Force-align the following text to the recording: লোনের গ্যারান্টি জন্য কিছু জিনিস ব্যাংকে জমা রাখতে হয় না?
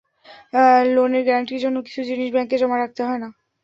লোনের 0.93 1.23
গ্যারান্টি 1.25 1.55
জন্য 1.63 1.77
কিছু 1.85 2.01
জিনিস 2.09 2.29
ব্যাংকে 2.31 2.55
জমা 2.61 2.77
রাখতে 2.77 3.01
হয় 3.03 3.21
না? 3.23 3.29